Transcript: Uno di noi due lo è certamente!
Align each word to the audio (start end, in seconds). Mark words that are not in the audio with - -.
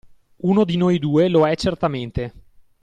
Uno 0.37 0.63
di 0.65 0.77
noi 0.77 0.97
due 0.97 1.27
lo 1.29 1.47
è 1.47 1.55
certamente! 1.55 2.33